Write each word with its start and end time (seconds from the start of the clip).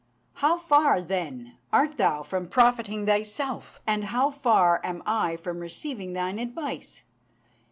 How 0.41 0.57
far, 0.57 0.99
then, 0.99 1.57
art 1.71 1.97
thou 1.97 2.23
from 2.23 2.47
profiting 2.47 3.05
thyself, 3.05 3.79
and 3.85 4.05
how 4.05 4.31
far 4.31 4.81
am 4.83 5.03
I 5.05 5.35
from 5.37 5.59
receiving 5.59 6.13
thine 6.13 6.39
advice? 6.39 7.03